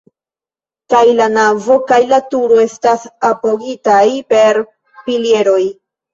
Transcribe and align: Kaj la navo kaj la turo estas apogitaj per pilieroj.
Kaj 0.93 1.01
la 1.19 1.27
navo 1.33 1.77
kaj 1.91 1.99
la 2.13 2.19
turo 2.31 2.57
estas 2.65 3.05
apogitaj 3.31 4.01
per 4.35 4.61
pilieroj. 5.05 5.63